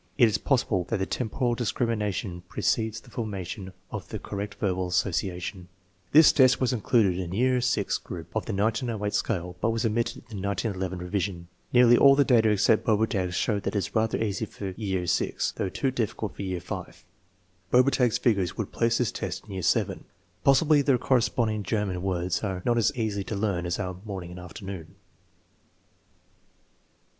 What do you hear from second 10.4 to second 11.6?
the 1911 revision.